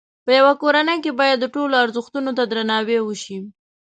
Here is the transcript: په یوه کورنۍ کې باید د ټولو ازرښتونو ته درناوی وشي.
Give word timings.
په 0.25 0.31
یوه 0.39 0.53
کورنۍ 0.61 0.97
کې 1.03 1.11
باید 1.19 1.37
د 1.41 1.45
ټولو 1.55 1.73
ازرښتونو 1.83 2.31
ته 2.37 2.43
درناوی 2.51 2.97
وشي. 3.03 3.37